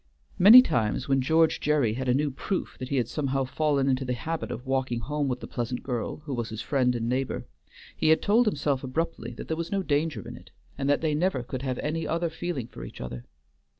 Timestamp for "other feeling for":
12.07-12.83